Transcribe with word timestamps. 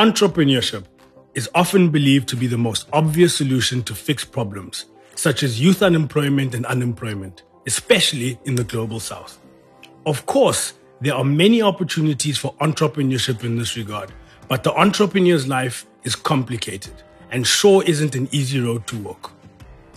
Entrepreneurship 0.00 0.86
is 1.34 1.50
often 1.54 1.90
believed 1.90 2.26
to 2.26 2.34
be 2.34 2.46
the 2.46 2.56
most 2.56 2.88
obvious 2.90 3.36
solution 3.36 3.82
to 3.82 3.94
fix 3.94 4.24
problems, 4.24 4.86
such 5.14 5.42
as 5.42 5.60
youth 5.60 5.82
unemployment 5.82 6.54
and 6.54 6.64
unemployment, 6.64 7.42
especially 7.66 8.38
in 8.46 8.54
the 8.54 8.64
global 8.64 8.98
south. 8.98 9.38
Of 10.06 10.24
course, 10.24 10.72
there 11.02 11.14
are 11.14 11.22
many 11.22 11.60
opportunities 11.60 12.38
for 12.38 12.54
entrepreneurship 12.62 13.44
in 13.44 13.58
this 13.58 13.76
regard, 13.76 14.10
but 14.48 14.64
the 14.64 14.72
entrepreneur's 14.72 15.46
life 15.46 15.84
is 16.04 16.16
complicated 16.16 16.94
and 17.30 17.46
sure 17.46 17.84
isn't 17.84 18.14
an 18.14 18.26
easy 18.32 18.58
road 18.58 18.86
to 18.86 18.96
walk 19.00 19.32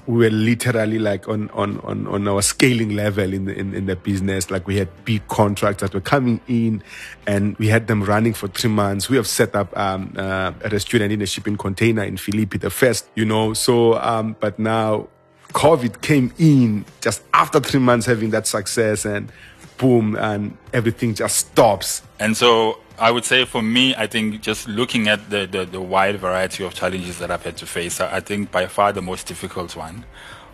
we 0.06 0.26
were 0.26 0.30
literally 0.30 1.00
like 1.00 1.28
on, 1.28 1.50
on, 1.52 1.80
on, 1.82 2.08
on 2.08 2.28
our 2.28 2.42
scaling 2.42 2.96
level 2.96 3.34
in 3.34 3.46
the, 3.46 3.58
in, 3.58 3.74
in 3.74 3.86
the 3.86 3.96
business. 3.96 4.52
Like 4.52 4.68
we 4.68 4.78
had 4.78 4.90
big 5.06 5.28
contracts 5.28 5.82
that 5.82 5.94
were 5.94 6.02
coming 6.02 6.42
in 6.48 6.84
and 7.26 7.58
we 7.58 7.68
had 7.68 7.88
them 7.88 8.04
running 8.04 8.34
for 8.34 8.48
three 8.48 8.70
months. 8.70 9.10
We 9.10 9.18
have 9.18 9.28
set 9.28 9.56
up 9.56 9.76
um, 9.78 10.14
uh, 10.18 10.52
a 10.62 10.70
restaurant 10.70 11.12
in 11.12 11.22
a 11.22 11.26
shipping 11.26 11.58
container 11.58 12.04
in 12.04 12.18
Philippi, 12.18 12.58
the 12.58 12.70
first, 12.70 13.08
you 13.16 13.26
know. 13.26 13.54
So, 13.54 14.00
um, 14.00 14.36
but 14.40 14.60
now 14.60 15.08
COVID 15.54 16.02
came 16.02 16.34
in 16.38 16.86
just 17.00 17.24
after 17.34 17.60
three 17.60 17.80
months 17.80 18.06
having 18.06 18.32
that 18.32 18.48
success 18.48 19.06
and 19.06 19.32
boom, 19.78 20.16
and 20.16 20.58
everything 20.74 21.14
just 21.14 21.38
stops. 21.38 22.02
And 22.20 22.36
so 22.38 22.80
I 23.00 23.10
would 23.12 23.26
say 23.26 23.46
for 23.46 23.62
me, 23.62 23.96
I 23.96 24.08
think 24.08 24.42
just 24.42 24.68
looking 24.68 25.08
at 25.08 25.30
the, 25.30 25.46
the, 25.46 25.66
the, 25.66 25.82
wide 25.82 26.20
variety 26.20 26.64
of 26.64 26.74
challenges 26.76 27.18
that 27.20 27.32
I've 27.32 27.44
had 27.44 27.58
to 27.58 27.66
face, 27.66 28.00
I 28.00 28.20
think 28.20 28.52
by 28.52 28.68
far 28.68 28.94
the 28.94 29.02
most 29.02 29.26
difficult 29.26 29.76
one 29.76 30.06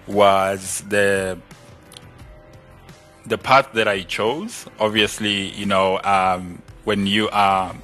was 0.08 0.82
the 0.88 1.38
the 3.26 3.38
path 3.38 3.70
that 3.74 3.88
I 3.88 4.04
chose. 4.04 4.66
Obviously, 4.80 5.50
you 5.50 5.66
know, 5.66 6.00
um, 6.04 6.62
when 6.86 7.06
you 7.06 7.30
are 7.30 7.76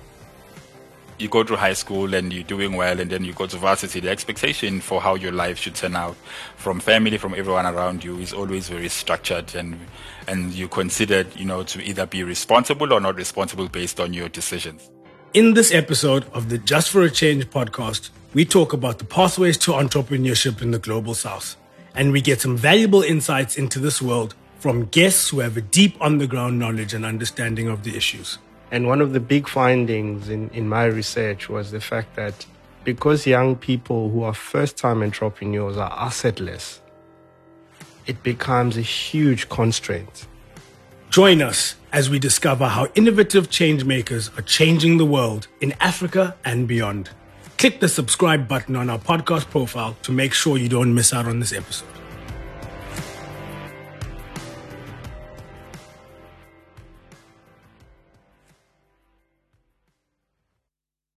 you 1.17 1.29
go 1.29 1.43
to 1.43 1.55
high 1.55 1.73
school 1.73 2.13
and 2.13 2.33
you're 2.33 2.43
doing 2.43 2.73
well 2.73 2.99
and 2.99 3.09
then 3.09 3.23
you 3.23 3.33
go 3.33 3.47
to 3.47 3.57
varsity, 3.57 3.99
the 3.99 4.09
expectation 4.09 4.81
for 4.81 5.01
how 5.01 5.15
your 5.15 5.31
life 5.31 5.57
should 5.57 5.75
turn 5.75 5.95
out 5.95 6.15
from 6.57 6.79
family, 6.79 7.17
from 7.17 7.33
everyone 7.33 7.65
around 7.65 8.03
you 8.03 8.17
is 8.17 8.33
always 8.33 8.67
very 8.69 8.89
structured 8.89 9.55
and 9.55 9.79
and 10.27 10.53
you 10.53 10.67
considered, 10.67 11.27
you 11.35 11.45
know, 11.45 11.63
to 11.63 11.81
either 11.81 12.05
be 12.05 12.23
responsible 12.23 12.91
or 12.91 12.99
not 12.99 13.15
responsible 13.15 13.67
based 13.67 13.99
on 13.99 14.13
your 14.13 14.27
decisions. 14.27 14.89
In 15.33 15.53
this 15.53 15.73
episode 15.73 16.25
of 16.33 16.49
the 16.49 16.57
Just 16.57 16.89
for 16.89 17.03
a 17.03 17.11
Change 17.11 17.45
podcast, 17.49 18.09
we 18.33 18.43
talk 18.43 18.73
about 18.73 18.99
the 18.99 19.05
pathways 19.05 19.57
to 19.59 19.71
entrepreneurship 19.71 20.61
in 20.61 20.71
the 20.71 20.79
global 20.79 21.13
south. 21.13 21.55
And 21.93 22.11
we 22.11 22.21
get 22.21 22.41
some 22.41 22.57
valuable 22.57 23.03
insights 23.03 23.57
into 23.57 23.79
this 23.79 24.01
world 24.01 24.33
from 24.59 24.85
guests 24.85 25.29
who 25.29 25.39
have 25.39 25.55
a 25.55 25.61
deep 25.61 25.95
on 26.01 26.17
the 26.17 26.27
ground 26.27 26.57
knowledge 26.57 26.93
and 26.93 27.05
understanding 27.05 27.67
of 27.67 27.83
the 27.83 27.95
issues. 27.95 28.37
And 28.71 28.87
one 28.87 29.01
of 29.01 29.13
the 29.13 29.19
big 29.19 29.47
findings 29.47 30.29
in, 30.29 30.49
in 30.49 30.67
my 30.67 30.85
research 30.85 31.49
was 31.49 31.71
the 31.71 31.79
fact 31.79 32.15
that 32.15 32.45
because 32.83 33.25
young 33.25 33.55
people 33.55 34.09
who 34.09 34.23
are 34.23 34.33
first 34.33 34.77
time 34.77 35.01
entrepreneurs 35.01 35.77
are 35.77 35.91
assetless, 35.91 36.79
it 38.05 38.21
becomes 38.23 38.77
a 38.77 38.81
huge 38.81 39.49
constraint. 39.49 40.27
Join 41.09 41.41
us 41.41 41.75
as 41.91 42.09
we 42.09 42.19
discover 42.19 42.67
how 42.67 42.87
innovative 42.93 43.49
change 43.49 43.85
makers 43.85 44.29
are 44.37 44.41
changing 44.41 44.97
the 44.97 45.05
world 45.05 45.47
in 45.61 45.73
Africa 45.79 46.35
and 46.43 46.67
beyond. 46.67 47.09
Click 47.57 47.79
the 47.79 47.87
subscribe 47.87 48.47
button 48.47 48.75
on 48.75 48.89
our 48.89 48.99
podcast 48.99 49.49
profile 49.49 49.95
to 50.03 50.11
make 50.11 50.33
sure 50.33 50.57
you 50.57 50.67
don't 50.67 50.93
miss 50.93 51.13
out 51.13 51.25
on 51.25 51.39
this 51.39 51.53
episode. 51.53 51.94